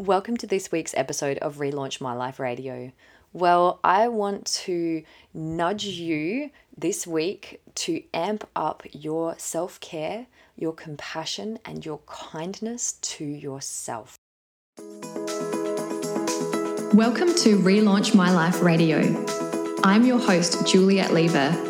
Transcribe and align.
Welcome 0.00 0.38
to 0.38 0.46
this 0.46 0.72
week's 0.72 0.94
episode 0.94 1.36
of 1.40 1.58
Relaunch 1.58 2.00
My 2.00 2.14
Life 2.14 2.40
Radio. 2.40 2.90
Well, 3.34 3.80
I 3.84 4.08
want 4.08 4.46
to 4.64 5.02
nudge 5.34 5.84
you 5.84 6.48
this 6.74 7.06
week 7.06 7.60
to 7.74 8.02
amp 8.14 8.48
up 8.56 8.82
your 8.92 9.34
self 9.36 9.78
care, 9.78 10.26
your 10.56 10.72
compassion, 10.72 11.58
and 11.66 11.84
your 11.84 11.98
kindness 12.06 12.92
to 12.92 13.26
yourself. 13.26 14.16
Welcome 16.94 17.34
to 17.34 17.58
Relaunch 17.58 18.14
My 18.14 18.32
Life 18.32 18.62
Radio. 18.62 19.00
I'm 19.84 20.06
your 20.06 20.18
host, 20.18 20.66
Juliet 20.66 21.12
Lever, 21.12 21.69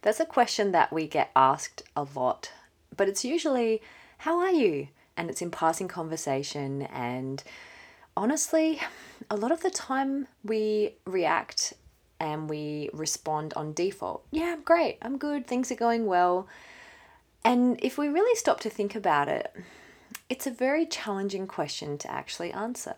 That's 0.00 0.18
a 0.18 0.24
question 0.24 0.72
that 0.72 0.90
we 0.90 1.06
get 1.06 1.30
asked 1.36 1.82
a 1.94 2.06
lot, 2.14 2.52
but 2.96 3.06
it's 3.06 3.22
usually, 3.22 3.82
How 4.16 4.38
are 4.38 4.52
you? 4.52 4.88
And 5.14 5.28
it's 5.28 5.42
in 5.42 5.50
passing 5.50 5.88
conversation. 5.88 6.84
And 6.84 7.44
honestly, 8.16 8.80
a 9.30 9.36
lot 9.36 9.52
of 9.52 9.60
the 9.60 9.68
time 9.68 10.26
we 10.42 10.94
react 11.04 11.74
and 12.18 12.48
we 12.48 12.90
respond 12.92 13.52
on 13.54 13.72
default. 13.72 14.24
Yeah, 14.30 14.54
I'm 14.54 14.62
great. 14.62 14.98
I'm 15.02 15.18
good. 15.18 15.46
Things 15.46 15.70
are 15.70 15.76
going 15.76 16.06
well. 16.06 16.48
And 17.44 17.78
if 17.82 17.98
we 17.98 18.08
really 18.08 18.34
stop 18.36 18.60
to 18.60 18.70
think 18.70 18.94
about 18.94 19.28
it, 19.28 19.54
it's 20.28 20.46
a 20.46 20.50
very 20.50 20.86
challenging 20.86 21.46
question 21.46 21.98
to 21.98 22.10
actually 22.10 22.52
answer 22.52 22.94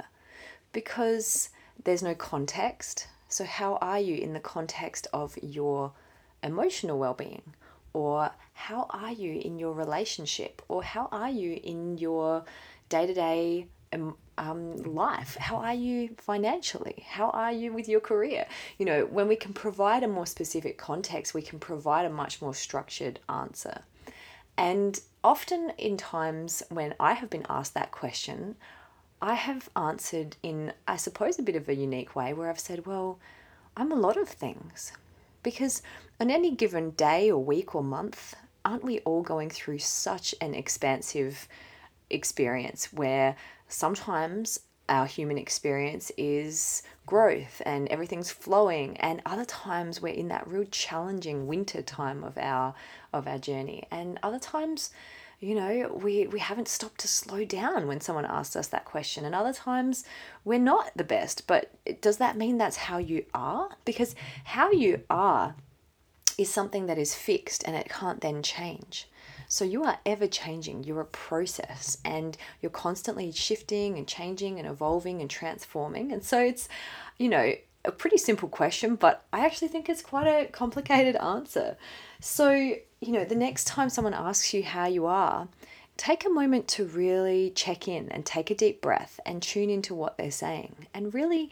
because 0.72 1.50
there's 1.84 2.02
no 2.02 2.14
context. 2.14 3.08
So, 3.28 3.44
how 3.44 3.76
are 3.76 4.00
you 4.00 4.16
in 4.16 4.32
the 4.32 4.40
context 4.40 5.06
of 5.12 5.36
your 5.42 5.92
emotional 6.42 6.98
well 6.98 7.14
being? 7.14 7.42
Or 7.92 8.30
how 8.54 8.86
are 8.90 9.12
you 9.12 9.40
in 9.40 9.58
your 9.58 9.72
relationship? 9.72 10.62
Or 10.68 10.82
how 10.82 11.08
are 11.12 11.30
you 11.30 11.60
in 11.62 11.98
your 11.98 12.44
day 12.88 13.06
to 13.06 13.14
day 13.14 13.66
um, 13.92 14.76
life? 14.76 15.36
How 15.36 15.56
are 15.56 15.74
you 15.74 16.10
financially? 16.16 17.04
How 17.08 17.30
are 17.30 17.52
you 17.52 17.72
with 17.72 17.88
your 17.88 18.00
career? 18.00 18.46
You 18.78 18.86
know, 18.86 19.04
when 19.06 19.28
we 19.28 19.36
can 19.36 19.52
provide 19.52 20.02
a 20.02 20.08
more 20.08 20.26
specific 20.26 20.78
context, 20.78 21.34
we 21.34 21.42
can 21.42 21.58
provide 21.58 22.04
a 22.04 22.10
much 22.10 22.40
more 22.40 22.54
structured 22.54 23.20
answer. 23.28 23.82
And 24.56 25.00
often, 25.22 25.72
in 25.78 25.96
times 25.96 26.62
when 26.68 26.94
I 26.98 27.12
have 27.12 27.30
been 27.30 27.46
asked 27.48 27.74
that 27.74 27.92
question, 27.92 28.56
I 29.20 29.34
have 29.34 29.68
answered 29.74 30.36
in, 30.42 30.72
I 30.86 30.96
suppose, 30.96 31.38
a 31.38 31.42
bit 31.42 31.56
of 31.56 31.68
a 31.68 31.74
unique 31.74 32.14
way 32.14 32.32
where 32.32 32.50
I've 32.50 32.60
said, 32.60 32.86
Well, 32.86 33.18
I'm 33.76 33.92
a 33.92 33.96
lot 33.96 34.16
of 34.16 34.28
things. 34.28 34.92
Because 35.42 35.82
on 36.20 36.30
any 36.30 36.50
given 36.50 36.90
day 36.90 37.30
or 37.30 37.42
week 37.42 37.74
or 37.74 37.82
month, 37.82 38.34
aren't 38.64 38.84
we 38.84 38.98
all 39.00 39.22
going 39.22 39.50
through 39.50 39.78
such 39.78 40.34
an 40.40 40.54
expansive 40.54 41.48
experience 42.10 42.92
where 42.92 43.36
sometimes 43.68 44.60
our 44.88 45.06
human 45.06 45.36
experience 45.36 46.10
is 46.16 46.82
growth 47.06 47.60
and 47.66 47.88
everything's 47.88 48.30
flowing 48.30 48.96
and 48.98 49.20
other 49.26 49.44
times 49.44 50.00
we're 50.00 50.12
in 50.12 50.28
that 50.28 50.48
real 50.48 50.64
challenging 50.70 51.46
winter 51.46 51.82
time 51.82 52.24
of 52.24 52.36
our 52.38 52.74
of 53.12 53.26
our 53.26 53.38
journey. 53.38 53.84
And 53.90 54.18
other 54.22 54.38
times 54.38 54.90
you 55.40 55.54
know 55.54 56.00
we 56.02 56.26
we 56.26 56.40
haven't 56.40 56.68
stopped 56.68 57.00
to 57.00 57.08
slow 57.08 57.44
down 57.44 57.86
when 57.86 58.00
someone 58.00 58.24
asks 58.24 58.56
us 58.56 58.68
that 58.68 58.84
question 58.84 59.24
and 59.24 59.34
other 59.34 59.52
times 59.52 60.04
we're 60.44 60.58
not 60.58 60.90
the 60.96 61.04
best. 61.04 61.46
But 61.46 61.70
does 62.00 62.16
that 62.16 62.36
mean 62.36 62.58
that's 62.58 62.76
how 62.76 62.98
you 62.98 63.24
are? 63.34 63.70
Because 63.84 64.14
how 64.44 64.72
you 64.72 65.02
are 65.10 65.54
is 66.38 66.48
something 66.48 66.86
that 66.86 66.98
is 66.98 67.14
fixed 67.14 67.64
and 67.66 67.76
it 67.76 67.88
can't 67.88 68.20
then 68.20 68.42
change 68.42 69.08
so 69.48 69.64
you 69.64 69.82
are 69.84 69.98
ever 70.06 70.26
changing. 70.26 70.84
You're 70.84 71.00
a 71.00 71.06
process 71.06 71.98
and 72.04 72.36
you're 72.60 72.70
constantly 72.70 73.32
shifting 73.32 73.96
and 73.96 74.06
changing 74.06 74.58
and 74.58 74.68
evolving 74.68 75.20
and 75.20 75.30
transforming. 75.30 76.12
And 76.12 76.22
so 76.22 76.40
it's, 76.40 76.68
you 77.18 77.28
know, 77.28 77.54
a 77.84 77.92
pretty 77.92 78.18
simple 78.18 78.48
question, 78.48 78.96
but 78.96 79.24
I 79.32 79.44
actually 79.44 79.68
think 79.68 79.88
it's 79.88 80.02
quite 80.02 80.26
a 80.26 80.46
complicated 80.46 81.16
answer. 81.16 81.76
So, 82.20 82.50
you 82.52 83.12
know, 83.12 83.24
the 83.24 83.34
next 83.34 83.66
time 83.66 83.88
someone 83.88 84.14
asks 84.14 84.52
you 84.52 84.62
how 84.62 84.86
you 84.86 85.06
are, 85.06 85.48
take 85.96 86.24
a 86.24 86.30
moment 86.30 86.68
to 86.68 86.84
really 86.84 87.50
check 87.54 87.88
in 87.88 88.08
and 88.10 88.24
take 88.24 88.50
a 88.50 88.54
deep 88.54 88.80
breath 88.80 89.18
and 89.26 89.42
tune 89.42 89.70
into 89.70 89.94
what 89.94 90.16
they're 90.16 90.30
saying 90.30 90.86
and 90.94 91.14
really 91.14 91.50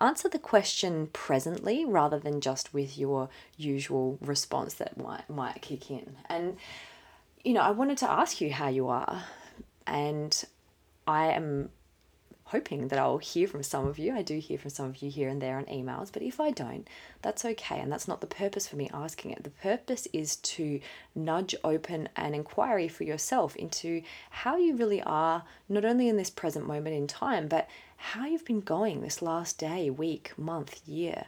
answer 0.00 0.28
the 0.28 0.38
question 0.38 1.08
presently 1.12 1.84
rather 1.84 2.18
than 2.18 2.40
just 2.40 2.72
with 2.72 2.96
your 2.96 3.28
usual 3.56 4.18
response 4.20 4.74
that 4.74 4.96
might 4.96 5.28
might 5.28 5.60
kick 5.60 5.90
in. 5.90 6.16
And 6.28 6.56
you 7.44 7.52
know, 7.52 7.60
I 7.60 7.70
wanted 7.70 7.98
to 7.98 8.10
ask 8.10 8.40
you 8.40 8.52
how 8.52 8.68
you 8.68 8.88
are. 8.88 9.24
And 9.86 10.44
I 11.06 11.26
am 11.32 11.70
hoping 12.44 12.88
that 12.88 12.98
I'll 12.98 13.18
hear 13.18 13.48
from 13.48 13.62
some 13.62 13.86
of 13.86 13.98
you. 13.98 14.14
I 14.14 14.20
do 14.20 14.38
hear 14.38 14.58
from 14.58 14.70
some 14.70 14.86
of 14.86 15.02
you 15.02 15.10
here 15.10 15.28
and 15.28 15.40
there 15.40 15.56
on 15.56 15.64
emails, 15.64 16.12
but 16.12 16.22
if 16.22 16.38
I 16.38 16.50
don't, 16.50 16.86
that's 17.22 17.46
okay. 17.46 17.80
And 17.80 17.90
that's 17.90 18.06
not 18.06 18.20
the 18.20 18.26
purpose 18.26 18.68
for 18.68 18.76
me 18.76 18.90
asking 18.92 19.30
it. 19.30 19.42
The 19.42 19.50
purpose 19.50 20.06
is 20.12 20.36
to 20.36 20.78
nudge 21.14 21.54
open 21.64 22.10
an 22.14 22.34
inquiry 22.34 22.88
for 22.88 23.04
yourself 23.04 23.56
into 23.56 24.02
how 24.30 24.56
you 24.56 24.76
really 24.76 25.02
are, 25.02 25.44
not 25.68 25.86
only 25.86 26.08
in 26.08 26.18
this 26.18 26.30
present 26.30 26.66
moment 26.66 26.94
in 26.94 27.06
time, 27.06 27.48
but 27.48 27.68
how 27.96 28.26
you've 28.26 28.44
been 28.44 28.60
going 28.60 29.00
this 29.00 29.22
last 29.22 29.58
day, 29.58 29.88
week, 29.88 30.32
month, 30.36 30.86
year 30.86 31.24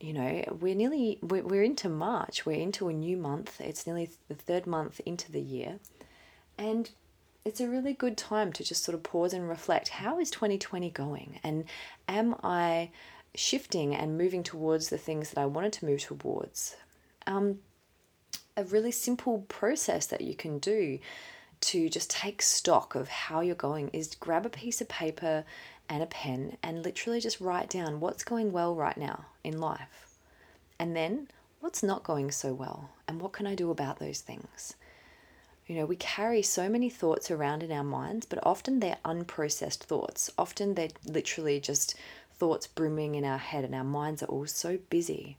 you 0.00 0.12
know 0.12 0.42
we're 0.60 0.74
nearly 0.74 1.18
we're 1.22 1.62
into 1.62 1.88
march 1.88 2.46
we're 2.46 2.58
into 2.58 2.88
a 2.88 2.92
new 2.92 3.16
month 3.16 3.60
it's 3.60 3.86
nearly 3.86 4.08
the 4.28 4.34
third 4.34 4.66
month 4.66 5.00
into 5.04 5.30
the 5.30 5.40
year 5.40 5.78
and 6.56 6.90
it's 7.44 7.60
a 7.60 7.68
really 7.68 7.94
good 7.94 8.16
time 8.16 8.52
to 8.52 8.64
just 8.64 8.84
sort 8.84 8.94
of 8.94 9.02
pause 9.02 9.32
and 9.32 9.48
reflect. 9.48 9.88
How 9.88 10.18
is 10.18 10.30
2020 10.30 10.90
going? 10.90 11.40
And 11.42 11.64
am 12.08 12.36
i 12.42 12.90
shifting 13.34 13.94
and 13.94 14.18
moving 14.18 14.42
towards 14.42 14.88
the 14.88 14.98
things 14.98 15.30
that 15.30 15.40
i 15.40 15.46
wanted 15.46 15.72
to 15.74 15.86
move 15.86 16.00
towards? 16.00 16.76
Um, 17.26 17.60
a 18.56 18.64
really 18.64 18.90
simple 18.90 19.46
process 19.48 20.06
that 20.06 20.20
you 20.20 20.34
can 20.34 20.58
do 20.58 20.98
to 21.60 21.88
just 21.88 22.10
take 22.10 22.42
stock 22.42 22.94
of 22.94 23.08
how 23.08 23.40
you're 23.40 23.54
going 23.54 23.88
is 23.90 24.14
grab 24.14 24.44
a 24.44 24.50
piece 24.50 24.80
of 24.80 24.88
paper 24.88 25.44
and 25.90 26.02
a 26.02 26.06
pen 26.06 26.56
and 26.62 26.84
literally 26.84 27.20
just 27.20 27.40
write 27.40 27.68
down 27.68 28.00
what's 28.00 28.24
going 28.24 28.52
well 28.52 28.74
right 28.74 28.96
now 28.96 29.26
in 29.44 29.60
life. 29.60 30.14
And 30.78 30.96
then 30.96 31.28
what's 31.58 31.82
not 31.82 32.04
going 32.04 32.30
so 32.30 32.54
well 32.54 32.90
and 33.06 33.20
what 33.20 33.32
can 33.32 33.46
I 33.46 33.56
do 33.56 33.70
about 33.70 33.98
those 33.98 34.20
things? 34.20 34.74
You 35.66 35.76
know, 35.76 35.86
we 35.86 35.96
carry 35.96 36.42
so 36.42 36.68
many 36.68 36.88
thoughts 36.88 37.30
around 37.30 37.62
in 37.62 37.70
our 37.70 37.84
minds, 37.84 38.24
but 38.24 38.44
often 38.44 38.80
they're 38.80 38.98
unprocessed 39.04 39.78
thoughts. 39.78 40.30
Often 40.38 40.74
they're 40.74 40.88
literally 41.04 41.60
just 41.60 41.94
thoughts 42.34 42.66
brimming 42.66 43.14
in 43.14 43.24
our 43.24 43.38
head, 43.38 43.64
and 43.64 43.74
our 43.74 43.84
minds 43.84 44.20
are 44.22 44.26
all 44.26 44.46
so 44.46 44.78
busy. 44.88 45.36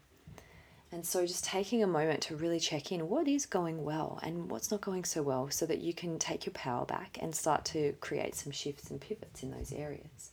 And 0.89 1.05
so, 1.05 1.25
just 1.25 1.43
taking 1.43 1.83
a 1.83 1.87
moment 1.87 2.21
to 2.23 2.35
really 2.37 2.61
check 2.61 2.93
in 2.93 3.09
what 3.09 3.27
is 3.27 3.45
going 3.45 3.83
well 3.83 4.19
and 4.23 4.49
what's 4.49 4.71
not 4.71 4.79
going 4.79 5.03
so 5.03 5.21
well 5.21 5.49
so 5.49 5.65
that 5.65 5.79
you 5.79 5.93
can 5.93 6.17
take 6.17 6.45
your 6.45 6.53
power 6.53 6.85
back 6.85 7.17
and 7.21 7.35
start 7.35 7.65
to 7.65 7.93
create 7.99 8.35
some 8.35 8.53
shifts 8.53 8.89
and 8.89 9.01
pivots 9.01 9.43
in 9.43 9.51
those 9.51 9.73
areas. 9.73 10.31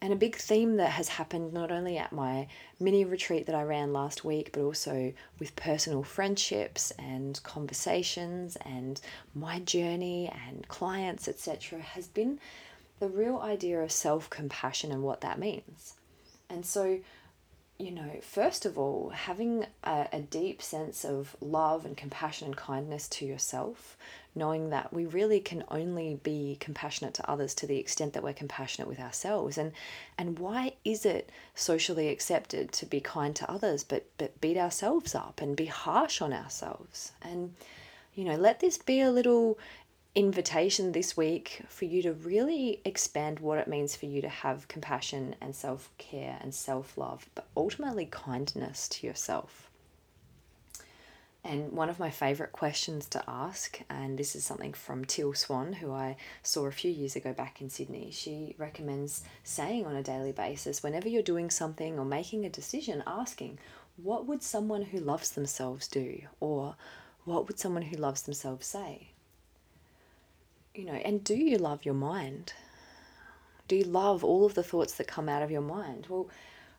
And 0.00 0.12
a 0.12 0.16
big 0.16 0.36
theme 0.36 0.76
that 0.76 0.90
has 0.90 1.08
happened 1.08 1.52
not 1.52 1.72
only 1.72 1.98
at 1.98 2.12
my 2.12 2.46
mini 2.78 3.04
retreat 3.04 3.46
that 3.46 3.54
I 3.54 3.62
ran 3.62 3.92
last 3.92 4.24
week, 4.24 4.50
but 4.52 4.62
also 4.62 5.12
with 5.40 5.56
personal 5.56 6.04
friendships 6.04 6.92
and 6.92 7.42
conversations 7.42 8.56
and 8.64 9.00
my 9.34 9.58
journey 9.58 10.32
and 10.46 10.68
clients, 10.68 11.26
etc., 11.26 11.80
has 11.80 12.06
been 12.06 12.38
the 13.00 13.08
real 13.08 13.38
idea 13.38 13.80
of 13.80 13.90
self 13.90 14.30
compassion 14.30 14.92
and 14.92 15.02
what 15.02 15.20
that 15.22 15.38
means. 15.38 15.94
And 16.48 16.64
so, 16.64 17.00
you 17.78 17.92
know, 17.92 18.10
first 18.22 18.66
of 18.66 18.76
all, 18.76 19.10
having 19.10 19.64
a, 19.84 20.08
a, 20.12 20.20
deep 20.20 20.60
sense 20.60 21.04
of 21.04 21.36
love 21.40 21.86
and 21.86 21.96
compassion 21.96 22.46
and 22.46 22.56
kindness 22.56 23.06
to 23.08 23.24
yourself, 23.24 23.96
knowing 24.34 24.70
that 24.70 24.92
we 24.92 25.06
really 25.06 25.38
can 25.38 25.62
only 25.68 26.18
be 26.24 26.56
compassionate 26.58 27.14
to 27.14 27.30
others 27.30 27.54
to 27.54 27.68
the 27.68 27.78
extent 27.78 28.14
that 28.14 28.24
we're 28.24 28.32
compassionate 28.32 28.88
with 28.88 28.98
ourselves. 28.98 29.56
And 29.56 29.70
and 30.18 30.40
why 30.40 30.72
is 30.84 31.06
it 31.06 31.30
socially 31.54 32.08
accepted 32.08 32.72
to 32.72 32.86
be 32.86 33.00
kind 33.00 33.36
to 33.36 33.50
others 33.50 33.84
but 33.84 34.06
but 34.18 34.40
beat 34.40 34.56
ourselves 34.56 35.14
up 35.14 35.40
and 35.40 35.56
be 35.56 35.66
harsh 35.66 36.20
on 36.20 36.32
ourselves? 36.32 37.12
And 37.22 37.54
you 38.16 38.24
know, 38.24 38.34
let 38.34 38.58
this 38.58 38.76
be 38.76 39.00
a 39.00 39.12
little 39.12 39.56
invitation 40.18 40.90
this 40.90 41.16
week 41.16 41.62
for 41.68 41.84
you 41.84 42.02
to 42.02 42.12
really 42.12 42.80
expand 42.84 43.38
what 43.38 43.56
it 43.56 43.68
means 43.68 43.94
for 43.94 44.06
you 44.06 44.20
to 44.20 44.28
have 44.28 44.66
compassion 44.66 45.36
and 45.40 45.54
self 45.54 45.90
care 45.96 46.38
and 46.40 46.52
self 46.52 46.98
love, 46.98 47.30
but 47.36 47.46
ultimately 47.56 48.04
kindness 48.04 48.88
to 48.88 49.06
yourself. 49.06 49.70
And 51.44 51.70
one 51.70 51.88
of 51.88 52.00
my 52.00 52.10
favorite 52.10 52.50
questions 52.50 53.06
to 53.10 53.22
ask, 53.28 53.80
and 53.88 54.18
this 54.18 54.34
is 54.34 54.42
something 54.42 54.72
from 54.72 55.04
Teal 55.04 55.34
Swan, 55.34 55.74
who 55.74 55.92
I 55.92 56.16
saw 56.42 56.66
a 56.66 56.72
few 56.72 56.90
years 56.90 57.14
ago 57.14 57.32
back 57.32 57.60
in 57.60 57.70
Sydney, 57.70 58.10
she 58.10 58.56
recommends 58.58 59.22
saying 59.44 59.86
on 59.86 59.94
a 59.94 60.02
daily 60.02 60.32
basis, 60.32 60.82
whenever 60.82 61.08
you're 61.08 61.22
doing 61.22 61.48
something 61.48 61.96
or 61.96 62.04
making 62.04 62.44
a 62.44 62.50
decision, 62.50 63.04
asking, 63.06 63.60
What 63.96 64.26
would 64.26 64.42
someone 64.42 64.82
who 64.82 64.98
loves 64.98 65.30
themselves 65.30 65.86
do? 65.86 66.22
Or 66.40 66.74
what 67.24 67.46
would 67.46 67.60
someone 67.60 67.82
who 67.82 67.96
loves 67.96 68.22
themselves 68.22 68.66
say? 68.66 69.10
You 70.78 70.84
know, 70.84 70.92
and 70.92 71.24
do 71.24 71.34
you 71.34 71.58
love 71.58 71.84
your 71.84 71.94
mind? 71.94 72.52
Do 73.66 73.74
you 73.74 73.84
love 73.84 74.22
all 74.22 74.46
of 74.46 74.54
the 74.54 74.62
thoughts 74.62 74.94
that 74.94 75.08
come 75.08 75.28
out 75.28 75.42
of 75.42 75.50
your 75.50 75.60
mind? 75.60 76.06
Well, 76.08 76.30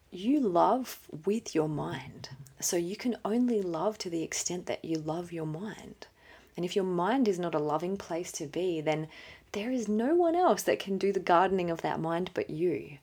you 0.09 0.39
love 0.39 0.99
with 1.25 1.53
your 1.53 1.67
mind. 1.67 2.29
So 2.61 2.77
you 2.77 2.95
can 2.95 3.17
only 3.25 3.61
love 3.61 3.97
to 3.99 4.09
the 4.09 4.23
extent 4.23 4.67
that 4.67 4.85
you 4.85 4.97
love 4.97 5.33
your 5.33 5.45
mind. 5.45 6.07
And 6.55 6.65
if 6.65 6.75
your 6.75 6.85
mind 6.85 7.27
is 7.27 7.39
not 7.39 7.53
a 7.53 7.59
loving 7.59 7.97
place 7.97 8.31
to 8.33 8.47
be, 8.47 8.79
then 8.79 9.09
there 9.51 9.69
is 9.69 9.89
no 9.89 10.15
one 10.15 10.35
else 10.35 10.63
that 10.63 10.79
can 10.79 10.97
do 10.97 11.11
the 11.11 11.19
gardening 11.19 11.69
of 11.69 11.81
that 11.81 11.99
mind 11.99 12.31
but 12.33 12.49
you. 12.49 12.99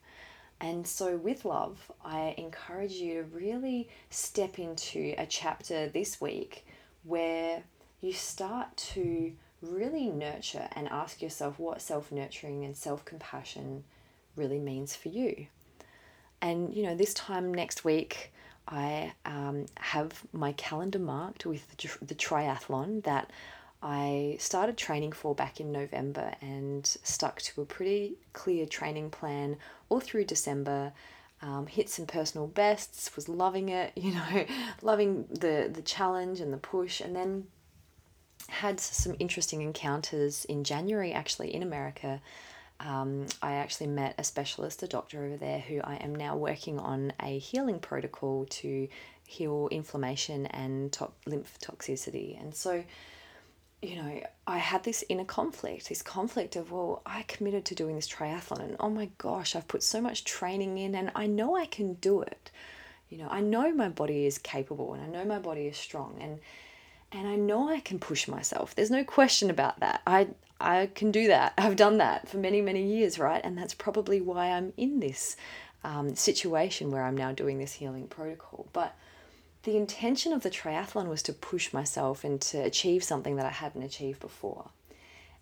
And 0.59 0.87
so, 0.87 1.15
with 1.15 1.45
love, 1.45 1.91
I 2.03 2.33
encourage 2.37 2.93
you 2.93 3.21
to 3.21 3.23
really 3.23 3.89
step 4.09 4.57
into 4.57 5.13
a 5.17 5.27
chapter 5.27 5.87
this 5.89 6.19
week 6.19 6.65
where 7.03 7.63
you 8.01 8.13
start 8.13 8.75
to 8.77 9.33
really 9.61 10.07
nurture 10.07 10.67
and 10.75 10.87
ask 10.89 11.21
yourself 11.21 11.59
what 11.59 11.81
self 11.81 12.11
nurturing 12.11 12.63
and 12.65 12.75
self 12.75 13.05
compassion 13.05 13.83
really 14.35 14.59
means 14.59 14.95
for 14.95 15.09
you. 15.09 15.47
And, 16.41 16.73
you 16.73 16.83
know, 16.83 16.95
this 16.95 17.13
time 17.13 17.53
next 17.53 17.83
week, 17.83 18.31
I 18.67 19.13
um, 19.25 19.65
have 19.77 20.23
my 20.33 20.51
calendar 20.53 20.99
marked 20.99 21.45
with 21.45 21.65
the, 21.77 22.15
triathlon 22.15 23.03
that 23.03 23.31
I 23.81 24.37
started 24.39 24.77
training 24.77 25.13
for 25.13 25.33
back 25.33 25.59
in 25.59 25.71
November 25.71 26.33
and 26.41 26.85
stuck 26.85 27.41
to 27.43 27.61
a 27.61 27.65
pretty 27.65 28.15
clear 28.33 28.65
training 28.65 29.09
plan 29.09 29.57
all 29.89 29.99
through 29.99 30.25
December. 30.25 30.93
Um, 31.41 31.67
hit 31.67 31.87
some 31.89 32.07
personal 32.07 32.47
bests, 32.47 33.15
was 33.15 33.29
loving 33.29 33.69
it, 33.69 33.93
you 33.97 34.13
know, 34.13 34.45
loving 34.81 35.25
the 35.29 35.69
the 35.71 35.83
challenge 35.83 36.39
and 36.39 36.51
the 36.51 36.57
push, 36.57 36.99
and 36.99 37.15
then 37.15 37.47
had 38.49 38.79
some 38.79 39.15
interesting 39.19 39.61
encounters 39.61 40.45
in 40.45 40.63
January 40.63 41.13
actually 41.13 41.53
in 41.53 41.63
America. 41.63 42.21
Um, 42.79 43.25
I 43.41 43.53
actually 43.53 43.87
met 43.87 44.15
a 44.17 44.23
specialist, 44.23 44.83
a 44.83 44.87
doctor 44.87 45.25
over 45.25 45.37
there, 45.37 45.59
who 45.59 45.81
I 45.83 45.95
am 45.95 46.13
now 46.13 46.35
working 46.35 46.79
on 46.79 47.11
a 47.21 47.39
healing 47.39 47.79
protocol 47.79 48.45
to 48.45 48.87
heal 49.25 49.67
inflammation 49.71 50.45
and 50.47 50.91
to- 50.93 51.09
lymph 51.25 51.57
toxicity. 51.59 52.39
And 52.39 52.53
so, 52.53 52.83
you 53.81 53.95
know, 53.95 54.21
I 54.45 54.57
had 54.59 54.83
this 54.83 55.03
inner 55.09 55.25
conflict, 55.25 55.89
this 55.89 56.01
conflict 56.01 56.55
of, 56.55 56.71
well, 56.71 57.01
I 57.05 57.23
committed 57.23 57.65
to 57.65 57.75
doing 57.75 57.95
this 57.95 58.07
triathlon, 58.07 58.59
and 58.59 58.75
oh 58.79 58.89
my 58.89 59.09
gosh, 59.17 59.55
I've 59.55 59.67
put 59.67 59.83
so 59.83 59.99
much 59.99 60.23
training 60.23 60.77
in, 60.77 60.95
and 60.95 61.11
I 61.15 61.27
know 61.27 61.57
I 61.57 61.65
can 61.65 61.95
do 61.95 62.21
it. 62.21 62.51
You 63.09 63.17
know, 63.17 63.27
I 63.29 63.41
know 63.41 63.73
my 63.73 63.89
body 63.89 64.25
is 64.25 64.37
capable, 64.37 64.93
and 64.93 65.03
I 65.03 65.07
know 65.07 65.25
my 65.25 65.39
body 65.39 65.65
is 65.67 65.77
strong, 65.77 66.17
and 66.21 66.39
and 67.11 67.27
I 67.27 67.35
know 67.35 67.69
I 67.69 67.79
can 67.79 67.99
push 67.99 68.27
myself. 68.27 68.75
There's 68.75 68.91
no 68.91 69.03
question 69.03 69.49
about 69.49 69.79
that. 69.79 70.01
I 70.05 70.27
I 70.59 70.89
can 70.93 71.11
do 71.11 71.27
that. 71.27 71.53
I've 71.57 71.75
done 71.75 71.97
that 71.97 72.27
for 72.27 72.37
many 72.37 72.61
many 72.61 72.83
years, 72.83 73.19
right? 73.19 73.41
And 73.43 73.57
that's 73.57 73.73
probably 73.73 74.21
why 74.21 74.51
I'm 74.51 74.73
in 74.77 74.99
this 74.99 75.37
um, 75.83 76.15
situation 76.15 76.91
where 76.91 77.03
I'm 77.03 77.17
now 77.17 77.31
doing 77.31 77.59
this 77.59 77.73
healing 77.73 78.07
protocol. 78.07 78.67
But 78.73 78.95
the 79.63 79.77
intention 79.77 80.33
of 80.33 80.43
the 80.43 80.49
triathlon 80.49 81.07
was 81.07 81.23
to 81.23 81.33
push 81.33 81.73
myself 81.73 82.23
and 82.23 82.39
to 82.41 82.57
achieve 82.57 83.03
something 83.03 83.35
that 83.35 83.45
I 83.45 83.51
hadn't 83.51 83.83
achieved 83.83 84.19
before. 84.19 84.69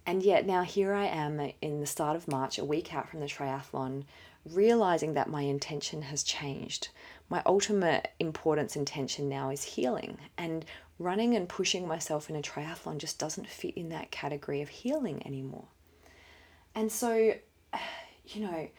And 0.06 0.22
yet 0.22 0.46
now 0.46 0.62
here 0.62 0.94
I 0.94 1.06
am 1.06 1.52
in 1.62 1.80
the 1.80 1.88
start 1.88 2.16
of 2.16 2.28
March, 2.28 2.60
a 2.60 2.66
week 2.66 2.94
out 2.94 3.10
from 3.10 3.22
the 3.22 3.26
triathlon, 3.26 4.04
realizing 4.46 5.16
that 5.16 5.30
my 5.30 5.42
intention 5.42 6.04
has 6.04 6.22
changed. 6.22 6.90
My 7.30 7.42
ultimate 7.46 8.12
importance 8.20 8.76
intention 8.76 9.28
now 9.28 9.50
is 9.50 9.64
healing 9.64 10.20
and 10.38 10.64
running 10.98 11.36
and 11.36 11.50
pushing 11.50 11.88
myself 11.88 12.30
in 12.30 12.36
a 12.36 12.42
triathlon 12.42 12.98
just 12.98 13.20
doesn't 13.20 13.48
fit 13.48 13.76
in 13.76 13.90
that 13.90 14.12
category 14.12 14.62
of 14.62 14.70
healing 14.70 15.26
anymore. 15.26 15.66
And 16.74 16.92
so, 16.92 17.34
you 18.28 18.42
know, 18.42 18.70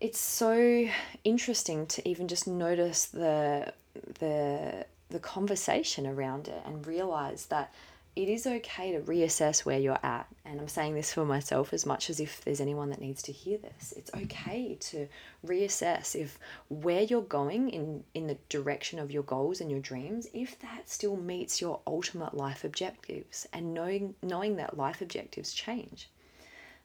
it's 0.00 0.20
so 0.20 0.88
interesting 1.22 1.86
to 1.86 2.08
even 2.08 2.28
just 2.28 2.46
notice 2.46 3.06
the 3.06 3.72
the 4.18 4.86
the 5.10 5.18
conversation 5.20 6.06
around 6.06 6.48
it 6.48 6.60
and 6.66 6.86
realize 6.86 7.46
that 7.46 7.72
it 8.16 8.28
is 8.28 8.46
okay 8.46 8.92
to 8.92 9.00
reassess 9.00 9.64
where 9.64 9.78
you're 9.78 9.98
at. 10.02 10.28
And 10.44 10.60
I'm 10.60 10.68
saying 10.68 10.94
this 10.94 11.12
for 11.12 11.24
myself 11.24 11.72
as 11.72 11.84
much 11.84 12.10
as 12.10 12.20
if 12.20 12.44
there's 12.44 12.60
anyone 12.60 12.90
that 12.90 13.00
needs 13.00 13.22
to 13.22 13.32
hear 13.32 13.58
this. 13.58 13.92
It's 13.96 14.10
okay 14.14 14.76
to 14.80 15.08
reassess 15.44 16.14
if 16.14 16.38
where 16.68 17.02
you're 17.02 17.22
going 17.22 17.70
in, 17.70 18.04
in 18.14 18.28
the 18.28 18.38
direction 18.48 19.00
of 19.00 19.10
your 19.10 19.24
goals 19.24 19.60
and 19.60 19.70
your 19.70 19.80
dreams, 19.80 20.28
if 20.32 20.58
that 20.60 20.88
still 20.88 21.16
meets 21.16 21.60
your 21.60 21.80
ultimate 21.86 22.34
life 22.34 22.62
objectives 22.62 23.48
and 23.52 23.74
knowing 23.74 24.14
knowing 24.22 24.56
that 24.56 24.76
life 24.76 25.00
objectives 25.00 25.52
change. 25.52 26.08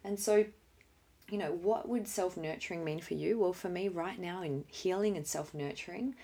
And 0.04 0.20
so 0.20 0.46
you 1.32 1.38
know, 1.38 1.52
what 1.52 1.88
would 1.88 2.08
self 2.08 2.38
nurturing 2.38 2.84
mean 2.84 3.00
for 3.00 3.14
you? 3.14 3.38
Well, 3.38 3.54
for 3.54 3.70
me, 3.70 3.88
right 3.88 4.18
now, 4.20 4.42
in 4.42 4.66
healing 4.68 5.16
and 5.16 5.28
self 5.28 5.54
nurturing, 5.54 6.16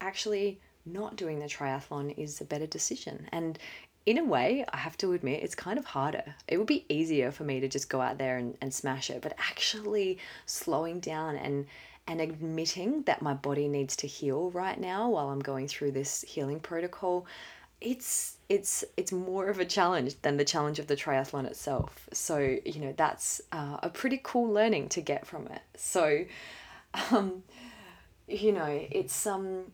actually 0.00 0.60
not 0.84 1.16
doing 1.16 1.38
the 1.38 1.46
triathlon 1.46 2.16
is 2.16 2.40
a 2.40 2.44
better 2.44 2.66
decision. 2.66 3.28
And 3.32 3.58
in 4.04 4.18
a 4.18 4.24
way, 4.24 4.64
I 4.72 4.76
have 4.78 4.96
to 4.98 5.12
admit, 5.12 5.42
it's 5.42 5.54
kind 5.54 5.78
of 5.78 5.84
harder. 5.84 6.34
It 6.48 6.58
would 6.58 6.66
be 6.66 6.84
easier 6.88 7.30
for 7.30 7.44
me 7.44 7.60
to 7.60 7.68
just 7.68 7.88
go 7.88 8.00
out 8.00 8.18
there 8.18 8.36
and, 8.36 8.56
and 8.60 8.72
smash 8.72 9.10
it, 9.10 9.22
but 9.22 9.34
actually 9.38 10.18
slowing 10.46 11.00
down 11.00 11.36
and 11.36 11.66
and 12.08 12.20
admitting 12.20 13.02
that 13.02 13.22
my 13.22 13.32
body 13.32 13.68
needs 13.68 13.94
to 13.94 14.08
heal 14.08 14.50
right 14.50 14.80
now 14.80 15.08
while 15.08 15.28
I'm 15.28 15.38
going 15.38 15.68
through 15.68 15.92
this 15.92 16.22
healing 16.26 16.58
protocol, 16.58 17.26
it's 17.80 18.38
it's 18.48 18.84
it's 18.96 19.12
more 19.12 19.46
of 19.48 19.60
a 19.60 19.64
challenge 19.64 20.20
than 20.22 20.36
the 20.36 20.44
challenge 20.44 20.80
of 20.80 20.88
the 20.88 20.96
triathlon 20.96 21.46
itself. 21.46 22.08
So 22.12 22.38
you 22.38 22.80
know 22.80 22.94
that's 22.96 23.40
uh, 23.52 23.78
a 23.82 23.88
pretty 23.88 24.20
cool 24.22 24.52
learning 24.52 24.88
to 24.90 25.00
get 25.00 25.26
from 25.26 25.46
it. 25.46 25.62
So, 25.76 26.24
um, 27.12 27.44
you 28.26 28.52
know, 28.52 28.86
it's 28.90 29.26
um 29.26 29.72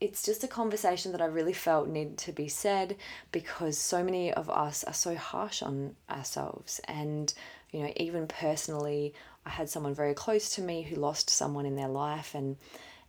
it's 0.00 0.22
just 0.22 0.44
a 0.44 0.48
conversation 0.48 1.12
that 1.12 1.22
I 1.22 1.26
really 1.26 1.52
felt 1.52 1.88
needed 1.88 2.18
to 2.18 2.32
be 2.32 2.48
said 2.48 2.96
because 3.32 3.78
so 3.78 4.04
many 4.04 4.32
of 4.32 4.50
us 4.50 4.84
are 4.84 4.92
so 4.92 5.14
harsh 5.14 5.62
on 5.62 5.96
ourselves. 6.10 6.80
And, 6.86 7.32
you 7.70 7.82
know, 7.82 7.92
even 7.96 8.26
personally, 8.26 9.14
I 9.46 9.50
had 9.50 9.68
someone 9.68 9.94
very 9.94 10.14
close 10.14 10.50
to 10.50 10.62
me 10.62 10.82
who 10.82 10.96
lost 10.96 11.30
someone 11.30 11.66
in 11.66 11.76
their 11.76 11.88
life 11.88 12.34
and 12.34 12.56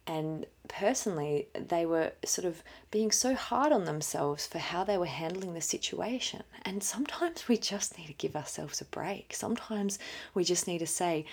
and 0.08 0.48
personally 0.68 1.48
they 1.54 1.86
were 1.86 2.12
sort 2.26 2.46
of 2.46 2.64
being 2.90 3.12
so 3.12 3.36
hard 3.36 3.72
on 3.72 3.86
themselves 3.86 4.48
for 4.48 4.58
how 4.58 4.84
they 4.84 4.98
were 4.98 5.06
handling 5.06 5.54
the 5.54 5.62
situation 5.62 6.42
and 6.64 6.82
sometimes 6.82 7.48
we 7.48 7.56
just 7.56 8.00
need 8.00 8.08
to 8.08 8.14
give 8.14 8.36
ourselves 8.36 8.82
a 8.82 8.86
break 8.86 9.32
sometimes 9.32 10.00
we 10.34 10.44
just 10.44 10.66
need 10.66 10.80
to 10.80 10.88
say 10.88 11.24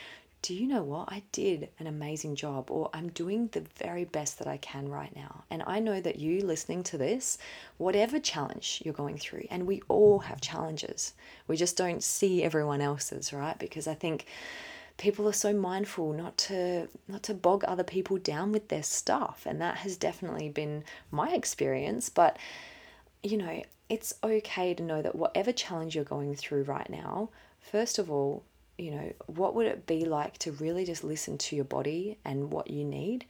do 0.40 0.54
you 0.54 0.66
know 0.66 0.83
what? 0.83 1.11
I 1.11 1.25
did 1.33 1.68
an 1.78 1.87
amazing 1.87 2.37
job, 2.37 2.71
or 2.71 2.90
I'm 2.95 3.09
doing 3.09 3.49
the 3.49 3.64
very 3.76 4.04
best 4.04 4.38
that 4.38 4.47
I 4.47 4.57
can 4.59 4.88
right 4.88 5.14
now. 5.14 5.45
And 5.50 5.62
I 5.66 5.80
know 5.80 6.00
that 6.00 6.18
you 6.18 6.40
listening 6.40 6.85
to 6.85 6.99
this, 6.99 7.38
whatever 7.76 8.21
challenge 8.21 8.80
you're 8.85 8.95
going 8.95 9.18
through, 9.18 9.47
and 9.50 9.66
we 9.66 9.83
all 9.88 10.21
have 10.21 10.40
challenges, 10.40 11.14
we 11.49 11.57
just 11.57 11.76
don't 11.76 12.02
see 12.02 12.42
everyone 12.42 12.80
else's, 12.80 13.33
right? 13.33 13.59
Because 13.59 13.88
I 13.88 13.95
think 13.95 14.26
people 14.97 15.28
are 15.28 15.33
so 15.33 15.52
mindful 15.52 16.12
not 16.12 16.37
to 16.37 16.88
not 17.07 17.23
to 17.23 17.35
bog 17.35 17.64
other 17.66 17.85
people 17.85 18.18
down 18.18 18.52
with 18.52 18.68
their 18.68 18.83
stuff 18.83 19.45
and 19.47 19.61
that 19.61 19.76
has 19.78 19.97
definitely 19.97 20.49
been 20.49 20.83
my 21.12 21.30
experience 21.33 22.09
but 22.09 22.37
you 23.23 23.37
know 23.37 23.62
it's 23.88 24.12
okay 24.25 24.75
to 24.75 24.83
know 24.83 25.00
that 25.00 25.14
whatever 25.14 25.52
challenge 25.52 25.95
you're 25.95 26.04
going 26.04 26.35
through 26.35 26.64
right 26.64 26.90
now 26.90 27.28
first 27.61 27.99
of 27.99 28.11
all 28.11 28.42
you 28.78 28.92
know, 28.92 29.12
what 29.26 29.54
would 29.56 29.66
it 29.66 29.87
be 29.87 30.04
like 30.04 30.38
to 30.38 30.52
really 30.52 30.85
just 30.85 31.02
listen 31.02 31.37
to 31.37 31.56
your 31.56 31.64
body 31.64 32.16
and 32.25 32.52
what 32.52 32.70
you 32.70 32.85
need 32.85 33.26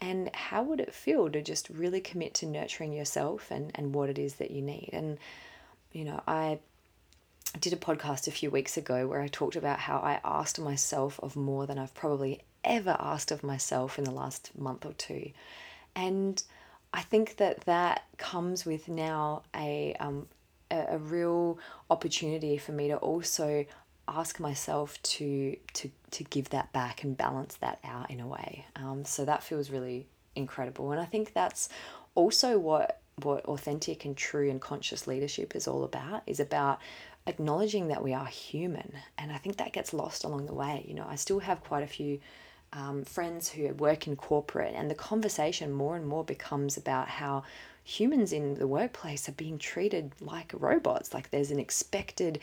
And 0.00 0.34
how 0.34 0.62
would 0.62 0.80
it 0.80 0.94
feel 0.94 1.28
to 1.30 1.42
just 1.42 1.68
really 1.70 2.00
commit 2.00 2.34
to 2.34 2.46
nurturing 2.46 2.92
yourself 2.92 3.50
and, 3.50 3.72
and 3.74 3.94
what 3.94 4.08
it 4.08 4.18
is 4.18 4.34
that 4.34 4.50
you 4.50 4.62
need? 4.62 4.90
And, 4.92 5.18
you 5.92 6.04
know, 6.04 6.22
I 6.26 6.60
did 7.58 7.72
a 7.72 7.76
podcast 7.76 8.28
a 8.28 8.32
few 8.32 8.50
weeks 8.50 8.76
ago 8.76 9.08
where 9.08 9.20
I 9.20 9.28
talked 9.28 9.56
about 9.56 9.80
how 9.80 9.98
I 9.98 10.20
asked 10.24 10.60
myself 10.60 11.18
of 11.20 11.34
more 11.34 11.66
than 11.66 11.78
I've 11.78 11.94
probably 11.94 12.42
ever 12.62 12.96
asked 12.98 13.32
of 13.32 13.42
myself 13.42 13.98
in 13.98 14.04
the 14.04 14.12
last 14.12 14.56
month 14.56 14.86
or 14.86 14.92
two. 14.92 15.32
And 15.96 16.40
I 16.92 17.02
think 17.02 17.36
that 17.36 17.62
that 17.62 18.04
comes 18.18 18.64
with 18.64 18.88
now 18.88 19.42
a, 19.54 19.96
um, 19.98 20.28
a, 20.70 20.84
a 20.90 20.98
real 20.98 21.58
opportunity 21.90 22.56
for 22.56 22.70
me 22.70 22.88
to 22.88 22.96
also 22.98 23.66
ask 24.08 24.40
myself 24.40 25.00
to 25.02 25.56
to 25.74 25.90
to 26.10 26.24
give 26.24 26.50
that 26.50 26.72
back 26.72 27.04
and 27.04 27.16
balance 27.16 27.56
that 27.56 27.78
out 27.84 28.10
in 28.10 28.20
a 28.20 28.26
way. 28.26 28.66
Um, 28.76 29.04
so 29.04 29.24
that 29.24 29.42
feels 29.42 29.70
really 29.70 30.06
incredible, 30.34 30.92
and 30.92 31.00
I 31.00 31.04
think 31.04 31.32
that's 31.32 31.68
also 32.14 32.58
what 32.58 33.00
what 33.22 33.44
authentic 33.46 34.04
and 34.04 34.16
true 34.16 34.48
and 34.48 34.60
conscious 34.60 35.06
leadership 35.06 35.56
is 35.56 35.68
all 35.68 35.84
about. 35.84 36.22
Is 36.26 36.40
about 36.40 36.80
acknowledging 37.26 37.88
that 37.88 38.02
we 38.02 38.14
are 38.14 38.26
human, 38.26 38.92
and 39.16 39.32
I 39.32 39.38
think 39.38 39.56
that 39.56 39.72
gets 39.72 39.92
lost 39.92 40.24
along 40.24 40.46
the 40.46 40.54
way. 40.54 40.84
You 40.88 40.94
know, 40.94 41.06
I 41.08 41.16
still 41.16 41.40
have 41.40 41.62
quite 41.62 41.82
a 41.82 41.88
few 41.88 42.20
um, 42.72 43.04
friends 43.04 43.48
who 43.48 43.72
work 43.74 44.06
in 44.06 44.16
corporate, 44.16 44.74
and 44.74 44.90
the 44.90 44.94
conversation 44.94 45.72
more 45.72 45.96
and 45.96 46.06
more 46.06 46.24
becomes 46.24 46.76
about 46.76 47.08
how 47.08 47.44
humans 47.88 48.34
in 48.34 48.54
the 48.54 48.66
workplace 48.66 49.28
are 49.30 49.32
being 49.32 49.56
treated 49.56 50.12
like 50.20 50.52
robots. 50.54 51.14
Like 51.14 51.30
there's 51.30 51.50
an 51.50 51.58
expected 51.58 52.38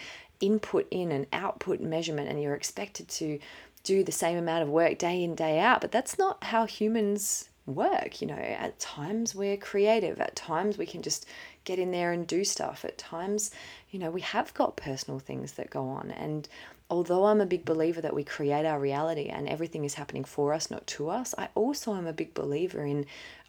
input 0.45 0.87
in 0.91 1.11
and 1.11 1.27
output 1.33 1.79
measurement, 1.79 2.29
and 2.29 2.41
you're 2.41 2.55
expected 2.55 3.07
to 3.09 3.39
do 3.83 4.03
the 4.03 4.11
same 4.11 4.37
amount 4.37 4.63
of 4.63 4.69
work 4.69 4.97
day 4.97 5.23
in, 5.23 5.35
day 5.35 5.59
out. 5.59 5.81
But 5.81 5.91
that's 5.91 6.17
not 6.17 6.43
how 6.43 6.65
humans 6.65 7.49
work. 7.65 8.21
You 8.21 8.27
know, 8.27 8.35
at 8.35 8.79
times 8.79 9.35
we're 9.35 9.57
creative, 9.57 10.19
at 10.19 10.35
times 10.35 10.77
we 10.77 10.85
can 10.85 11.01
just 11.01 11.25
get 11.63 11.79
in 11.79 11.91
there 11.91 12.11
and 12.11 12.27
do 12.27 12.43
stuff, 12.43 12.85
at 12.85 12.97
times, 12.97 13.51
you 13.89 13.99
know, 13.99 14.11
we 14.11 14.21
have 14.21 14.53
got 14.53 14.77
personal 14.77 15.19
things 15.19 15.53
that 15.53 15.69
go 15.69 15.87
on. 15.87 16.11
And 16.11 16.47
although 16.89 17.25
I'm 17.25 17.41
a 17.41 17.45
big 17.45 17.65
believer 17.65 18.01
that 18.01 18.13
we 18.13 18.23
create 18.23 18.65
our 18.65 18.79
reality 18.79 19.27
and 19.27 19.49
everything 19.49 19.83
is 19.83 19.95
happening 19.95 20.23
for 20.23 20.53
us, 20.53 20.69
not 20.69 20.85
to 20.87 21.09
us, 21.09 21.33
I 21.37 21.49
also 21.55 21.95
am 21.95 22.05
a 22.05 22.13
big 22.13 22.33
believer 22.33 22.85
in 22.85 23.05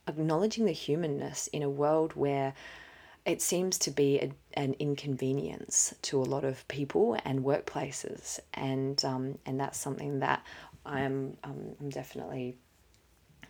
acknowledging 0.09 0.65
the 0.65 0.73
humanness 0.73 1.49
in 1.49 1.63
a 1.63 1.71
world 1.71 2.13
where 2.15 2.55
it 3.27 3.43
seems 3.43 3.77
to 3.79 3.91
be 3.91 4.19
a, 4.21 4.31
an 4.55 4.75
inconvenience 4.79 5.95
to 6.03 6.21
a 6.21 6.25
lot 6.25 6.45
of 6.45 6.67
people 6.69 7.19
and 7.25 7.45
workplaces, 7.45 8.41
and 8.55 9.05
um, 9.05 9.39
and 9.45 9.61
that's 9.61 9.79
something 9.79 10.21
that 10.21 10.43
I'm 10.87 11.37
um, 11.45 11.75
I'm 11.81 11.91
definitely 11.91 12.57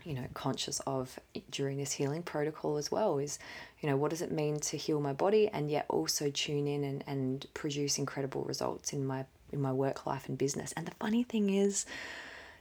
you 0.05 0.15
know 0.15 0.25
conscious 0.35 0.81
of 0.87 1.19
during 1.51 1.79
this 1.79 1.93
healing 1.93 2.23
protocol 2.23 2.77
as 2.77 2.91
well 2.93 3.19
is 3.19 3.41
you 3.81 3.89
know 3.89 3.97
what 3.97 4.11
does 4.11 4.23
it 4.23 4.31
mean 4.31 4.61
to 4.61 4.77
heal 4.77 5.01
my 5.01 5.13
body 5.13 5.49
and 5.49 5.69
yet 5.69 5.85
also 5.89 6.31
tune 6.31 6.69
in 6.69 6.85
and, 6.85 7.03
and 7.09 7.47
produce 7.55 7.99
incredible 7.99 8.43
results 8.45 8.93
in 8.93 9.05
my 9.05 9.25
in 9.53 9.61
my 9.61 9.73
work 9.73 10.07
life 10.07 10.29
and 10.29 10.39
business. 10.39 10.73
And 10.77 10.87
the 10.87 10.95
funny 10.99 11.23
thing 11.23 11.51
is, 11.51 11.87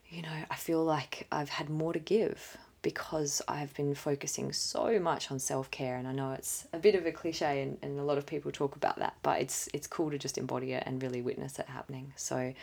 you 0.09 0.21
know, 0.21 0.43
I 0.49 0.55
feel 0.55 0.83
like 0.83 1.27
I've 1.31 1.49
had 1.49 1.69
more 1.69 1.93
to 1.93 1.99
give 1.99 2.57
because 2.85 3.41
I've 3.47 3.73
been 3.73 3.95
focusing 3.95 4.53
so 4.53 4.99
much 4.99 5.31
on 5.31 5.39
self 5.39 5.71
care. 5.71 5.97
And 5.97 6.07
I 6.07 6.11
know 6.11 6.33
it's 6.33 6.67
a 6.71 6.77
bit 6.77 6.93
of 6.93 7.07
a 7.07 7.11
cliche 7.11 7.63
and, 7.63 7.79
and 7.81 7.99
a 7.99 8.03
lot 8.03 8.19
of 8.19 8.27
people 8.27 8.51
talk 8.51 8.75
about 8.75 8.99
that, 8.99 9.15
but 9.23 9.41
it's 9.41 9.67
it's 9.73 9.87
cool 9.87 10.11
to 10.11 10.19
just 10.19 10.37
embody 10.37 10.73
it 10.73 10.83
and 10.85 11.01
really 11.01 11.23
witness 11.23 11.57
it 11.57 11.65
happening. 11.65 12.13
So 12.15 12.53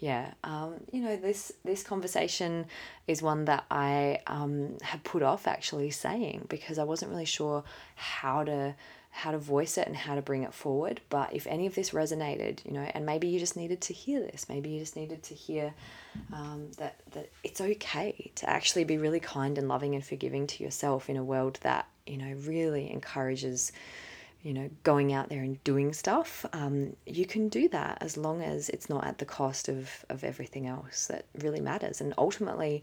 yeah, 0.00 0.32
um, 0.42 0.74
you 0.90 1.00
know, 1.02 1.14
this 1.14 1.52
this 1.64 1.84
conversation 1.84 2.66
is 3.06 3.22
one 3.22 3.44
that 3.44 3.64
I 3.70 4.18
um, 4.26 4.76
had 4.82 5.04
put 5.04 5.22
off 5.22 5.46
actually 5.46 5.90
saying 5.92 6.46
because 6.48 6.76
I 6.80 6.82
wasn't 6.82 7.12
really 7.12 7.24
sure 7.24 7.62
how 7.94 8.42
to 8.42 8.74
how 9.16 9.30
to 9.30 9.38
voice 9.38 9.78
it 9.78 9.86
and 9.86 9.94
how 9.94 10.16
to 10.16 10.20
bring 10.20 10.42
it 10.42 10.52
forward. 10.52 11.00
But 11.08 11.32
if 11.32 11.46
any 11.46 11.66
of 11.66 11.76
this 11.76 11.90
resonated, 11.90 12.64
you 12.64 12.72
know, 12.72 12.80
and 12.80 13.06
maybe 13.06 13.28
you 13.28 13.38
just 13.38 13.56
needed 13.56 13.80
to 13.82 13.92
hear 13.92 14.18
this, 14.18 14.48
maybe 14.48 14.70
you 14.70 14.80
just 14.80 14.96
needed 14.96 15.22
to 15.22 15.34
hear 15.34 15.72
um, 16.32 16.72
that 16.78 16.96
that 17.12 17.30
it's 17.44 17.60
okay 17.60 18.32
to 18.34 18.50
actually 18.50 18.82
be 18.82 18.98
really 18.98 19.20
kind 19.20 19.56
and 19.56 19.68
loving 19.68 19.94
and 19.94 20.04
forgiving 20.04 20.48
to 20.48 20.64
yourself 20.64 21.08
in 21.08 21.16
a 21.16 21.22
world 21.22 21.60
that 21.62 21.86
you 22.08 22.16
know 22.16 22.34
really 22.44 22.90
encourages 22.90 23.70
you 24.42 24.52
know 24.52 24.68
going 24.82 25.12
out 25.12 25.28
there 25.28 25.44
and 25.44 25.62
doing 25.62 25.92
stuff. 25.92 26.44
Um, 26.52 26.96
you 27.06 27.24
can 27.24 27.48
do 27.48 27.68
that 27.68 27.98
as 28.00 28.16
long 28.16 28.42
as 28.42 28.68
it's 28.68 28.88
not 28.88 29.06
at 29.06 29.18
the 29.18 29.24
cost 29.24 29.68
of 29.68 30.04
of 30.08 30.24
everything 30.24 30.66
else 30.66 31.06
that 31.06 31.26
really 31.40 31.60
matters. 31.60 32.00
And 32.00 32.14
ultimately 32.18 32.82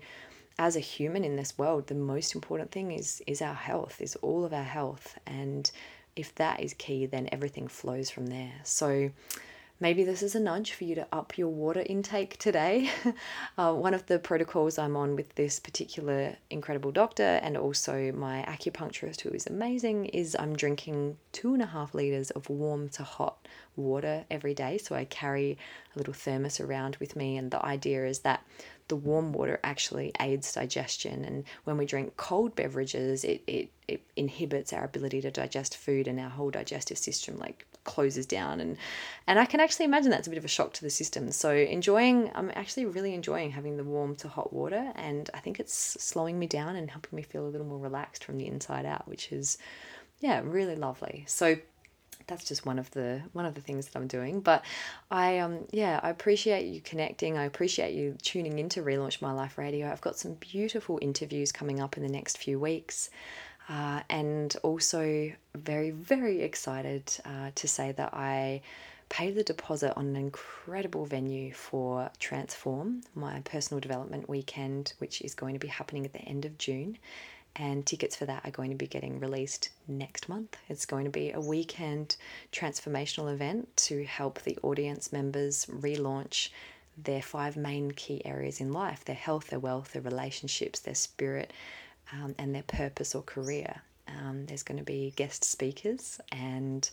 as 0.57 0.77
a 0.77 0.81
human 0.81 1.23
in 1.25 1.35
this 1.35 1.57
world 1.57 1.88
the 1.88 1.95
most 1.95 2.35
important 2.35 2.71
thing 2.71 2.91
is 2.91 3.21
is 3.25 3.41
our 3.41 3.53
health 3.53 4.00
is 4.00 4.15
all 4.21 4.45
of 4.45 4.53
our 4.53 4.63
health. 4.63 5.19
And 5.27 5.69
if 6.15 6.33
that 6.35 6.59
is 6.61 6.73
key, 6.73 7.05
then 7.05 7.29
everything 7.31 7.67
flows 7.67 8.09
from 8.09 8.27
there. 8.27 8.53
So 8.63 9.11
maybe 9.81 10.03
this 10.03 10.21
is 10.21 10.35
a 10.35 10.39
nudge 10.39 10.73
for 10.73 10.83
you 10.83 10.95
to 10.95 11.07
up 11.11 11.37
your 11.37 11.47
water 11.49 11.83
intake 11.85 12.37
today. 12.37 12.89
uh, 13.57 13.73
one 13.73 13.93
of 13.93 14.05
the 14.05 14.19
protocols 14.19 14.77
I'm 14.77 14.95
on 14.95 15.15
with 15.15 15.33
this 15.35 15.59
particular 15.59 16.35
incredible 16.49 16.91
doctor 16.91 17.23
and 17.23 17.57
also 17.57 18.11
my 18.11 18.45
acupuncturist, 18.47 19.21
who 19.21 19.29
is 19.29 19.47
amazing, 19.47 20.05
is 20.05 20.35
I'm 20.39 20.55
drinking 20.55 21.17
two 21.31 21.53
and 21.53 21.63
a 21.63 21.65
half 21.65 21.95
liters 21.95 22.29
of 22.31 22.49
warm 22.49 22.89
to 22.89 23.03
hot 23.03 23.47
water 23.75 24.25
every 24.29 24.53
day. 24.53 24.77
So 24.77 24.95
I 24.95 25.05
carry 25.05 25.57
a 25.95 25.97
little 25.97 26.13
thermos 26.13 26.59
around 26.59 26.97
with 26.97 27.15
me, 27.15 27.37
and 27.37 27.49
the 27.51 27.65
idea 27.65 28.05
is 28.05 28.19
that 28.19 28.45
the 28.91 28.98
warm 28.98 29.31
water 29.31 29.57
actually 29.63 30.12
aids 30.19 30.51
digestion. 30.51 31.24
And 31.24 31.45
when 31.63 31.77
we 31.77 31.86
drink 31.86 32.17
cold 32.17 32.57
beverages, 32.57 33.24
it, 33.24 33.41
it, 33.48 33.71
it 33.88 34.01
inhibits 34.17 34.74
our 34.74 34.83
ability 34.83 35.21
to 35.21 35.31
digest 35.31 35.77
food 35.77 36.10
and 36.10 36.19
our 36.19 36.29
whole 36.29 36.51
digestive 36.51 36.98
system 36.98 37.39
like 37.39 37.65
closes 37.86 38.25
down. 38.25 38.60
And, 38.60 38.75
and 39.27 39.39
I 39.39 39.45
can 39.45 39.62
actually 39.62 39.86
imagine 39.86 40.12
that's 40.12 40.27
a 40.27 40.29
bit 40.29 40.38
of 40.38 40.43
a 40.43 40.50
shock 40.50 40.74
to 40.74 40.81
the 40.81 40.89
system. 40.89 41.31
So 41.31 41.55
enjoying, 41.55 42.31
I'm 42.36 42.51
actually 42.53 42.86
really 42.86 43.13
enjoying 43.13 43.51
having 43.51 43.77
the 43.77 43.86
warm 43.86 44.13
to 44.17 44.27
hot 44.27 44.51
water. 44.51 44.91
And 44.95 45.29
I 45.33 45.39
think 45.39 45.62
it's 45.62 45.74
slowing 45.74 46.38
me 46.38 46.48
down 46.48 46.75
and 46.75 46.91
helping 46.91 47.15
me 47.15 47.24
feel 47.24 47.48
a 47.48 47.48
little 47.48 47.65
more 47.65 47.79
relaxed 47.79 48.25
from 48.25 48.38
the 48.38 48.48
inside 48.48 48.86
out, 48.86 49.07
which 49.07 49.31
is, 49.31 49.57
yeah, 50.19 50.41
really 50.43 50.75
lovely. 50.75 51.24
So 51.27 51.55
that's 52.31 52.45
just 52.45 52.65
one 52.65 52.79
of 52.79 52.89
the 52.91 53.21
one 53.33 53.45
of 53.45 53.55
the 53.55 53.61
things 53.61 53.88
that 53.88 54.00
I'm 54.00 54.07
doing. 54.07 54.39
But 54.39 54.63
I 55.11 55.39
um 55.39 55.65
yeah, 55.71 56.00
I 56.01 56.09
appreciate 56.09 56.65
you 56.65 56.79
connecting. 56.81 57.38
I 57.38 57.43
appreciate 57.43 57.93
you 57.93 58.15
tuning 58.21 58.57
in 58.57 58.69
to 58.69 58.81
Relaunch 58.81 59.21
My 59.21 59.33
Life 59.33 59.57
Radio. 59.57 59.91
I've 59.91 60.01
got 60.01 60.17
some 60.17 60.35
beautiful 60.35 60.97
interviews 61.01 61.51
coming 61.51 61.81
up 61.81 61.97
in 61.97 62.03
the 62.03 62.09
next 62.09 62.38
few 62.38 62.57
weeks. 62.59 63.09
Uh, 63.69 64.01
and 64.09 64.57
also 64.63 65.31
very, 65.55 65.91
very 65.91 66.41
excited 66.41 67.03
uh, 67.23 67.51
to 67.55 67.67
say 67.67 67.93
that 67.93 68.13
I 68.13 68.61
paid 69.07 69.35
the 69.35 69.43
deposit 69.43 69.93
on 69.95 70.07
an 70.07 70.15
incredible 70.15 71.05
venue 71.05 71.53
for 71.53 72.09
Transform, 72.19 73.01
my 73.15 73.39
personal 73.41 73.79
development 73.79 74.27
weekend, 74.27 74.93
which 74.97 75.21
is 75.21 75.35
going 75.35 75.53
to 75.53 75.59
be 75.59 75.67
happening 75.67 76.05
at 76.05 76.11
the 76.11 76.19
end 76.19 76.43
of 76.43 76.57
June 76.57 76.97
and 77.55 77.86
tickets 77.86 78.15
for 78.15 78.25
that 78.25 78.46
are 78.46 78.51
going 78.51 78.70
to 78.70 78.77
be 78.77 78.88
getting 78.88 79.20
released 79.20 79.70
next 79.88 80.29
month. 80.29 80.58
It's 80.70 80.86
going 80.86 81.05
to 81.05 81.12
be 81.12 81.31
a 81.31 81.39
weekend 81.39 82.15
transformational 82.51 83.31
event 83.31 83.75
to 83.77 84.05
help 84.05 84.41
the 84.41 84.58
audience 84.63 85.12
members 85.12 85.65
relaunch 85.65 86.50
their 86.98 87.22
five 87.22 87.58
main 87.58 87.91
key 87.91 88.22
areas 88.25 88.62
in 88.62 88.72
life 88.72 89.05
their 89.05 89.15
health, 89.15 89.48
their 89.48 89.60
wealth, 89.60 89.93
their 89.93 90.01
relationships, 90.01 90.79
their 90.79 90.96
spirit, 90.96 91.51
um, 92.13 92.36
and 92.38 92.53
their 92.53 92.63
purpose 92.63 93.15
or 93.15 93.22
career. 93.24 93.81
Um, 94.08 94.46
there's 94.46 94.63
going 94.63 94.77
to 94.77 94.84
be 94.84 95.13
guest 95.15 95.43
speakers, 95.43 96.20
and 96.31 96.89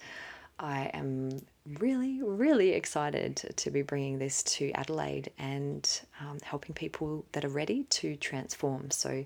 I 0.61 0.91
am 0.95 1.41
really, 1.79 2.23
really 2.23 2.71
excited 2.71 3.37
to 3.57 3.71
be 3.71 3.83
bringing 3.83 4.19
this 4.19 4.43
to 4.45 4.71
Adelaide 4.73 5.31
and 5.38 5.88
um, 6.21 6.38
helping 6.43 6.75
people 6.75 7.25
that 7.33 7.45
are 7.45 7.50
ready 7.50 7.85
to 7.85 8.17
transform. 8.17 8.91
So, 8.91 9.25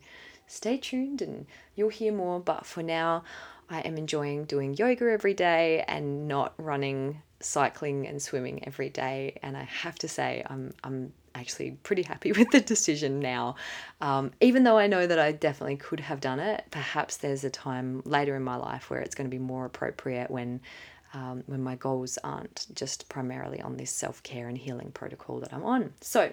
stay 0.52 0.76
tuned 0.76 1.22
and 1.22 1.46
you'll 1.74 1.88
hear 1.88 2.12
more. 2.12 2.38
But 2.38 2.66
for 2.66 2.82
now, 2.82 3.24
I 3.70 3.80
am 3.80 3.96
enjoying 3.96 4.44
doing 4.44 4.74
yoga 4.74 5.10
every 5.10 5.34
day 5.34 5.84
and 5.88 6.28
not 6.28 6.52
running, 6.58 7.22
cycling, 7.40 8.06
and 8.06 8.20
swimming 8.20 8.66
every 8.66 8.90
day. 8.90 9.38
And 9.42 9.56
I 9.56 9.62
have 9.62 9.96
to 10.00 10.08
say, 10.08 10.44
I'm, 10.46 10.74
I'm 10.84 11.12
actually 11.34 11.72
pretty 11.82 12.02
happy 12.02 12.32
with 12.38 12.50
the 12.50 12.60
decision 12.60 13.18
now. 13.18 13.56
Um, 14.00 14.32
even 14.40 14.64
though 14.64 14.78
I 14.78 14.86
know 14.86 15.06
that 15.06 15.18
I 15.18 15.32
definitely 15.32 15.76
could 15.76 16.00
have 16.00 16.20
done 16.20 16.38
it, 16.38 16.64
perhaps 16.70 17.16
there's 17.16 17.44
a 17.44 17.50
time 17.50 18.02
later 18.04 18.36
in 18.36 18.42
my 18.42 18.56
life 18.56 18.90
where 18.90 19.00
it's 19.00 19.14
going 19.14 19.28
to 19.28 19.34
be 19.34 19.42
more 19.42 19.64
appropriate 19.64 20.30
when. 20.30 20.60
Um, 21.14 21.44
when 21.44 21.62
my 21.62 21.76
goals 21.76 22.16
aren't 22.24 22.68
just 22.74 23.06
primarily 23.10 23.60
on 23.60 23.76
this 23.76 23.90
self 23.90 24.22
care 24.22 24.48
and 24.48 24.56
healing 24.56 24.92
protocol 24.92 25.40
that 25.40 25.52
I'm 25.52 25.62
on. 25.62 25.92
So, 26.00 26.32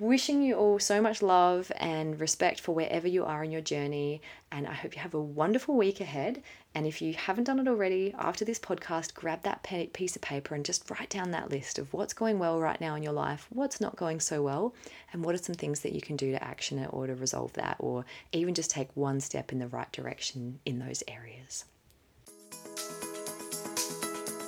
Wishing 0.00 0.42
you 0.42 0.54
all 0.54 0.78
so 0.78 1.02
much 1.02 1.22
love 1.22 1.72
and 1.76 2.20
respect 2.20 2.60
for 2.60 2.72
wherever 2.72 3.08
you 3.08 3.24
are 3.24 3.42
in 3.42 3.50
your 3.50 3.60
journey. 3.60 4.22
And 4.52 4.64
I 4.64 4.72
hope 4.72 4.94
you 4.94 5.02
have 5.02 5.14
a 5.14 5.20
wonderful 5.20 5.76
week 5.76 6.00
ahead. 6.00 6.40
And 6.72 6.86
if 6.86 7.02
you 7.02 7.14
haven't 7.14 7.44
done 7.44 7.58
it 7.58 7.66
already, 7.66 8.14
after 8.16 8.44
this 8.44 8.60
podcast, 8.60 9.14
grab 9.14 9.42
that 9.42 9.64
piece 9.92 10.14
of 10.14 10.22
paper 10.22 10.54
and 10.54 10.64
just 10.64 10.88
write 10.88 11.10
down 11.10 11.32
that 11.32 11.50
list 11.50 11.80
of 11.80 11.92
what's 11.92 12.12
going 12.12 12.38
well 12.38 12.60
right 12.60 12.80
now 12.80 12.94
in 12.94 13.02
your 13.02 13.12
life, 13.12 13.48
what's 13.50 13.80
not 13.80 13.96
going 13.96 14.20
so 14.20 14.40
well, 14.40 14.72
and 15.12 15.24
what 15.24 15.34
are 15.34 15.38
some 15.38 15.56
things 15.56 15.80
that 15.80 15.92
you 15.92 16.00
can 16.00 16.14
do 16.14 16.30
to 16.30 16.44
action 16.44 16.78
it 16.78 16.90
or 16.92 17.08
to 17.08 17.16
resolve 17.16 17.52
that, 17.54 17.74
or 17.80 18.04
even 18.30 18.54
just 18.54 18.70
take 18.70 18.94
one 18.94 19.18
step 19.18 19.50
in 19.50 19.58
the 19.58 19.66
right 19.66 19.90
direction 19.90 20.60
in 20.64 20.78
those 20.78 21.02
areas. 21.08 21.64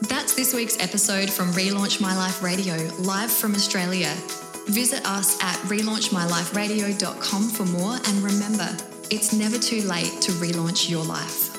That's 0.03 0.37
this 0.37 0.55
week's 0.55 0.79
episode 0.79 1.29
from 1.29 1.49
Relaunch 1.49 2.01
My 2.01 2.17
Life 2.17 2.41
Radio, 2.41 2.77
live 3.01 3.33
from 3.33 3.57
Australia. 3.57 4.15
Visit 4.67 5.05
us 5.07 5.43
at 5.43 5.57
relaunchmyliferadio.com 5.69 7.49
for 7.49 7.65
more 7.67 7.95
and 7.95 8.23
remember, 8.23 8.69
it's 9.11 9.33
never 9.33 9.59
too 9.59 9.83
late 9.83 10.21
to 10.23 10.33
relaunch 10.33 10.89
your 10.89 11.05
life. 11.05 11.50